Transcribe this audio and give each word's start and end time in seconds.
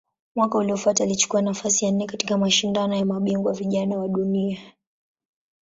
Mwaka 0.35 0.57
uliofuata 0.57 1.03
alichukua 1.03 1.41
nafasi 1.41 1.85
ya 1.85 1.91
nne 1.91 2.05
katika 2.05 2.37
Mashindano 2.37 2.95
ya 2.95 3.05
Mabingwa 3.05 3.53
Vijana 3.53 3.97
wa 3.97 4.07
Dunia. 4.07 4.59